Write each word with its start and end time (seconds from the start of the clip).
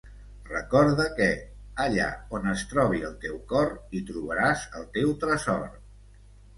Recorda 0.51 1.05
que, 1.19 1.27
allà 1.83 2.09
on 2.39 2.49
es 2.55 2.65
trobi 2.73 3.05
el 3.13 3.15
teu 3.29 3.39
cor, 3.55 3.75
hi 4.01 4.05
trobaràs 4.11 4.69
el 4.83 4.93
teu 5.01 5.19
tresor. 5.25 5.67